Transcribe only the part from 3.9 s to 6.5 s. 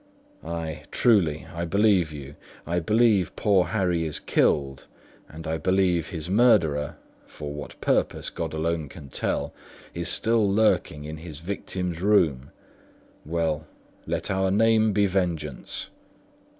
is killed; and I believe his